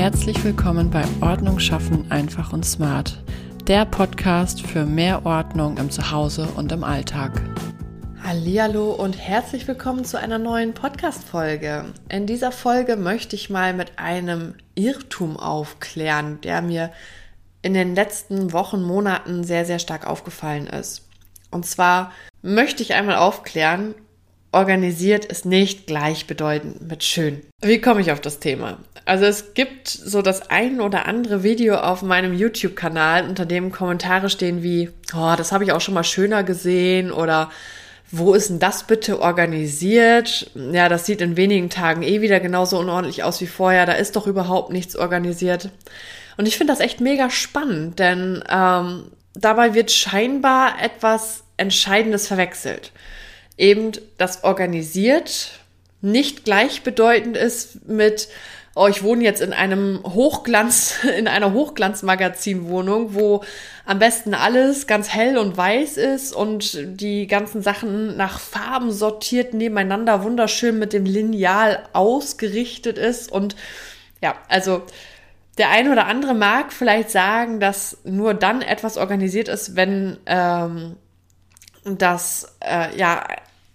[0.00, 3.22] Herzlich willkommen bei Ordnung schaffen einfach und smart,
[3.66, 7.42] der Podcast für mehr Ordnung im Zuhause und im Alltag.
[8.24, 11.84] Hallo und herzlich willkommen zu einer neuen Podcast Folge.
[12.08, 16.90] In dieser Folge möchte ich mal mit einem Irrtum aufklären, der mir
[17.60, 21.06] in den letzten Wochen, Monaten sehr sehr stark aufgefallen ist.
[21.50, 22.10] Und zwar
[22.40, 23.94] möchte ich einmal aufklären,
[24.52, 27.40] organisiert ist nicht gleichbedeutend mit schön.
[27.62, 28.78] Wie komme ich auf das Thema?
[29.04, 34.28] Also es gibt so das ein oder andere Video auf meinem YouTube-Kanal, unter dem Kommentare
[34.28, 37.50] stehen wie, oh, das habe ich auch schon mal schöner gesehen oder
[38.12, 40.50] wo ist denn das bitte organisiert?
[40.54, 43.86] Ja, das sieht in wenigen Tagen eh wieder genauso unordentlich aus wie vorher.
[43.86, 45.70] Da ist doch überhaupt nichts organisiert.
[46.36, 49.04] Und ich finde das echt mega spannend, denn ähm,
[49.34, 52.90] dabei wird scheinbar etwas Entscheidendes verwechselt
[53.60, 55.60] eben das organisiert
[56.02, 58.28] nicht gleichbedeutend ist mit,
[58.74, 63.44] oh, ich wohne jetzt in einem Hochglanz, in einer Hochglanzmagazinwohnung, wo
[63.84, 69.52] am besten alles ganz hell und weiß ist und die ganzen Sachen nach Farben sortiert
[69.52, 73.56] nebeneinander wunderschön mit dem Lineal ausgerichtet ist und
[74.22, 74.82] ja, also
[75.58, 80.96] der eine oder andere mag vielleicht sagen, dass nur dann etwas organisiert ist, wenn ähm,
[81.84, 83.26] das äh, ja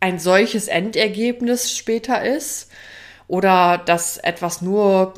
[0.00, 2.70] ein solches Endergebnis später ist
[3.28, 5.14] oder dass etwas nur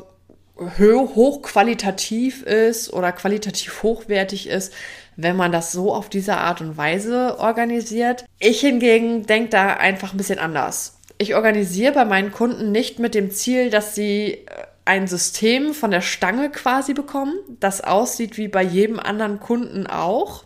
[0.55, 4.73] hochqualitativ ist oder qualitativ hochwertig ist,
[5.15, 8.25] wenn man das so auf diese Art und Weise organisiert.
[8.39, 10.97] Ich hingegen denke da einfach ein bisschen anders.
[11.17, 14.45] Ich organisiere bei meinen Kunden nicht mit dem Ziel, dass sie äh,
[14.85, 20.43] ein System von der Stange quasi bekommen, das aussieht wie bei jedem anderen Kunden auch,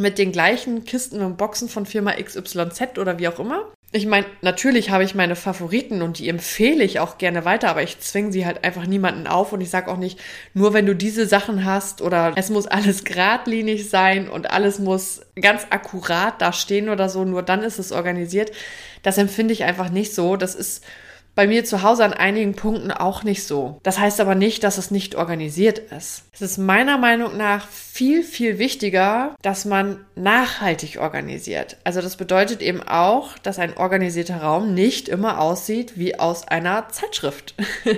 [0.00, 3.66] mit den gleichen Kisten und Boxen von Firma XYZ oder wie auch immer.
[3.92, 7.82] Ich meine, natürlich habe ich meine Favoriten und die empfehle ich auch gerne weiter, aber
[7.82, 10.20] ich zwinge sie halt einfach niemanden auf und ich sage auch nicht,
[10.54, 15.22] nur wenn du diese Sachen hast oder es muss alles geradlinig sein und alles muss
[15.40, 18.52] ganz akkurat da stehen oder so, nur dann ist es organisiert.
[19.02, 20.36] Das empfinde ich einfach nicht so.
[20.36, 20.84] Das ist
[21.34, 23.78] bei mir zu Hause an einigen Punkten auch nicht so.
[23.82, 26.24] Das heißt aber nicht, dass es nicht organisiert ist.
[26.32, 31.76] Es ist meiner Meinung nach viel, viel wichtiger, dass man nachhaltig organisiert.
[31.84, 36.88] Also das bedeutet eben auch, dass ein organisierter Raum nicht immer aussieht wie aus einer
[36.88, 37.54] Zeitschrift.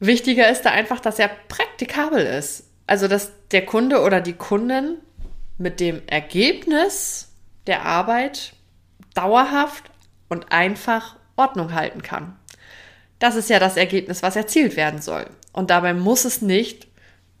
[0.00, 2.64] Wichtiger ist da einfach, dass er praktikabel ist.
[2.86, 4.96] Also dass der Kunde oder die Kundin
[5.58, 7.28] mit dem Ergebnis
[7.66, 8.54] der Arbeit
[9.14, 9.84] dauerhaft
[10.28, 12.36] und einfach Ordnung halten kann.
[13.18, 15.26] Das ist ja das Ergebnis, was erzielt werden soll.
[15.52, 16.86] Und dabei muss es nicht,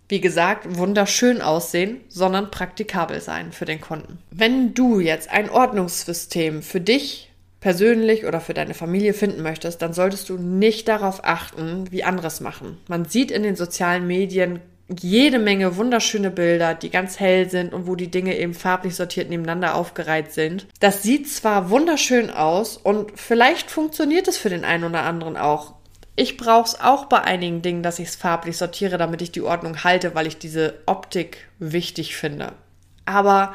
[0.08, 4.18] wie gesagt, wunderschön aussehen, sondern praktikabel sein für den Kunden.
[4.30, 7.30] Wenn du jetzt ein Ordnungssystem für dich
[7.60, 12.40] persönlich oder für deine Familie finden möchtest, dann solltest du nicht darauf achten, wie anderes
[12.40, 12.78] machen.
[12.88, 17.86] Man sieht in den sozialen Medien jede Menge wunderschöne Bilder, die ganz hell sind und
[17.86, 20.66] wo die Dinge eben farblich sortiert nebeneinander aufgereiht sind.
[20.80, 25.74] Das sieht zwar wunderschön aus und vielleicht funktioniert es für den einen oder anderen auch.
[26.16, 29.42] Ich brauche es auch bei einigen Dingen, dass ich es farblich sortiere, damit ich die
[29.42, 32.54] Ordnung halte, weil ich diese Optik wichtig finde.
[33.04, 33.54] Aber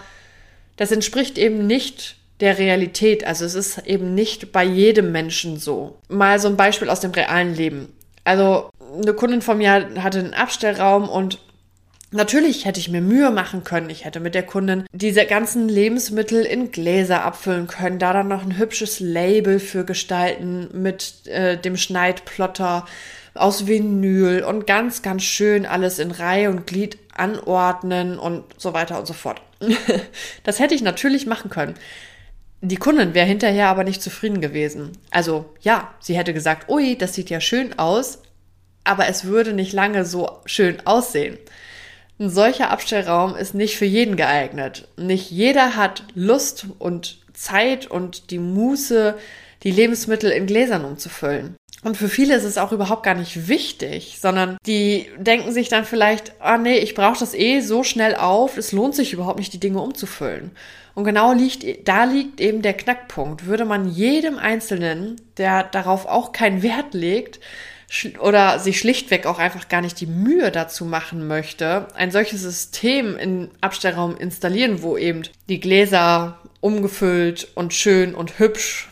[0.77, 3.25] das entspricht eben nicht der Realität.
[3.25, 5.97] Also es ist eben nicht bei jedem Menschen so.
[6.07, 7.93] Mal so ein Beispiel aus dem realen Leben.
[8.23, 8.69] Also
[9.01, 9.71] eine Kundin von mir
[10.01, 11.39] hatte einen Abstellraum und
[12.15, 13.89] Natürlich hätte ich mir Mühe machen können.
[13.89, 18.43] Ich hätte mit der Kundin diese ganzen Lebensmittel in Gläser abfüllen können, da dann noch
[18.43, 22.85] ein hübsches Label für gestalten mit äh, dem Schneidplotter
[23.33, 28.99] aus Vinyl und ganz, ganz schön alles in Reihe und Glied anordnen und so weiter
[28.99, 29.41] und so fort.
[30.43, 31.73] das hätte ich natürlich machen können.
[32.61, 34.91] Die Kundin wäre hinterher aber nicht zufrieden gewesen.
[35.09, 38.19] Also ja, sie hätte gesagt, ui, das sieht ja schön aus,
[38.83, 41.38] aber es würde nicht lange so schön aussehen.
[42.19, 44.88] Ein solcher Abstellraum ist nicht für jeden geeignet.
[44.97, 49.17] Nicht jeder hat Lust und Zeit und die Muße,
[49.63, 51.55] die Lebensmittel in Gläsern umzufüllen.
[51.84, 55.84] Und für viele ist es auch überhaupt gar nicht wichtig, sondern die denken sich dann
[55.84, 59.52] vielleicht, ah nee, ich brauche das eh so schnell auf, es lohnt sich überhaupt nicht,
[59.52, 60.52] die Dinge umzufüllen.
[60.96, 63.47] Und genau liegt, da liegt eben der Knackpunkt.
[63.47, 67.40] Würde man jedem Einzelnen, der darauf auch keinen Wert legt,
[68.19, 73.17] oder sich schlichtweg auch einfach gar nicht die Mühe dazu machen möchte, ein solches System
[73.17, 78.90] in Abstellraum installieren, wo eben die Gläser umgefüllt und schön und hübsch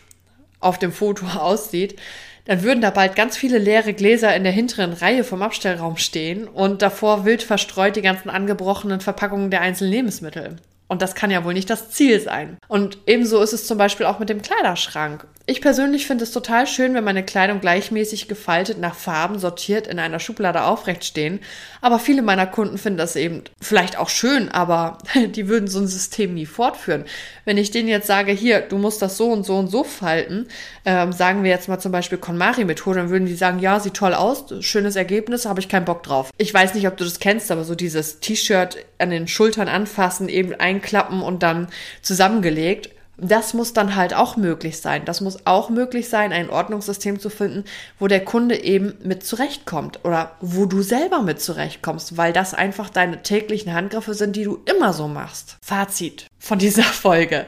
[0.60, 1.98] auf dem Foto aussieht,
[2.44, 6.48] dann würden da bald ganz viele leere Gläser in der hinteren Reihe vom Abstellraum stehen
[6.48, 10.56] und davor wild verstreut die ganzen angebrochenen Verpackungen der einzelnen Lebensmittel.
[10.92, 12.58] Und das kann ja wohl nicht das Ziel sein.
[12.68, 15.26] Und ebenso ist es zum Beispiel auch mit dem Kleiderschrank.
[15.46, 19.98] Ich persönlich finde es total schön, wenn meine Kleidung gleichmäßig gefaltet nach Farben sortiert in
[19.98, 21.40] einer Schublade aufrecht stehen.
[21.80, 24.98] Aber viele meiner Kunden finden das eben vielleicht auch schön, aber
[25.34, 27.06] die würden so ein System nie fortführen.
[27.44, 30.46] Wenn ich denen jetzt sage, hier, du musst das so und so und so falten,
[30.84, 34.14] ähm, sagen wir jetzt mal zum Beispiel KonMari-Methode, dann würden die sagen, ja, sieht toll
[34.14, 36.30] aus, schönes Ergebnis, habe ich keinen Bock drauf.
[36.38, 40.28] Ich weiß nicht, ob du das kennst, aber so dieses T-Shirt an den Schultern anfassen,
[40.28, 41.68] eben einklappen und dann
[42.02, 45.04] zusammengelegt das muss dann halt auch möglich sein.
[45.04, 47.64] Das muss auch möglich sein, ein Ordnungssystem zu finden,
[47.98, 52.88] wo der Kunde eben mit zurechtkommt oder wo du selber mit zurechtkommst, weil das einfach
[52.88, 55.58] deine täglichen Handgriffe sind, die du immer so machst.
[55.62, 57.46] Fazit von dieser Folge.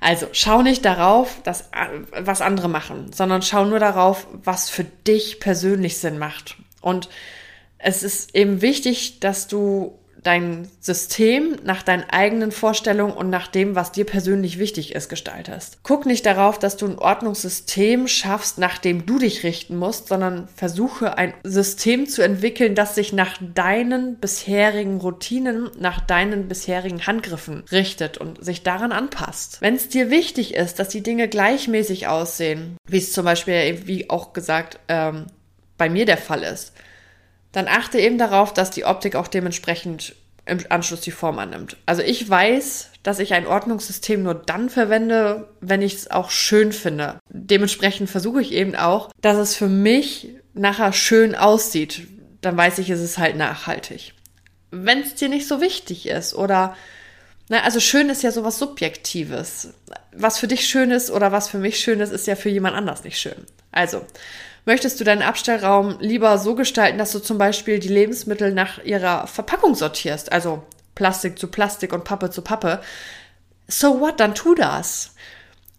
[0.00, 1.70] Also schau nicht darauf, dass,
[2.18, 6.56] was andere machen, sondern schau nur darauf, was für dich persönlich Sinn macht.
[6.82, 7.08] Und
[7.78, 13.74] es ist eben wichtig, dass du dein System nach deinen eigenen Vorstellungen und nach dem,
[13.74, 15.78] was dir persönlich wichtig ist, gestaltest.
[15.82, 20.48] Guck nicht darauf, dass du ein Ordnungssystem schaffst, nach dem du dich richten musst, sondern
[20.56, 27.64] versuche ein System zu entwickeln, das sich nach deinen bisherigen Routinen, nach deinen bisherigen Handgriffen
[27.70, 29.60] richtet und sich daran anpasst.
[29.60, 34.10] Wenn es dir wichtig ist, dass die Dinge gleichmäßig aussehen, wie es zum Beispiel, wie
[34.10, 35.26] auch gesagt, ähm,
[35.76, 36.72] bei mir der Fall ist,
[37.54, 41.76] dann achte eben darauf, dass die Optik auch dementsprechend im Anschluss die Form annimmt.
[41.86, 46.72] Also ich weiß, dass ich ein Ordnungssystem nur dann verwende, wenn ich es auch schön
[46.72, 47.18] finde.
[47.28, 52.02] Dementsprechend versuche ich eben auch, dass es für mich nachher schön aussieht.
[52.40, 54.14] Dann weiß ich, ist es halt nachhaltig.
[54.72, 56.76] Wenn es dir nicht so wichtig ist oder
[57.48, 59.74] na, also schön ist ja sowas Subjektives.
[60.12, 62.74] Was für dich schön ist oder was für mich schön ist, ist ja für jemand
[62.74, 63.46] anders nicht schön.
[63.70, 64.04] Also,
[64.64, 69.26] möchtest du deinen Abstellraum lieber so gestalten, dass du zum Beispiel die Lebensmittel nach ihrer
[69.26, 70.62] Verpackung sortierst, also
[70.94, 72.80] Plastik zu Plastik und Pappe zu Pappe.
[73.68, 75.14] So what, dann tu das.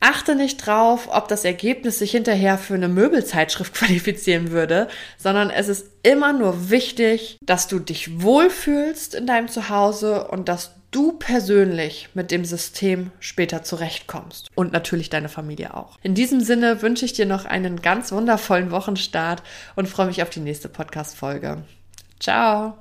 [0.02, 5.68] Achte nicht drauf, ob das Ergebnis sich hinterher für eine Möbelzeitschrift qualifizieren würde, sondern es
[5.68, 12.08] ist immer nur wichtig, dass du dich wohlfühlst in deinem Zuhause und dass du persönlich
[12.14, 14.50] mit dem System später zurechtkommst.
[14.56, 15.98] Und natürlich deine Familie auch.
[16.02, 19.44] In diesem Sinne wünsche ich dir noch einen ganz wundervollen Wochenstart
[19.76, 21.64] und freue mich auf die nächste Podcast-Folge.
[22.20, 22.78] Ciao!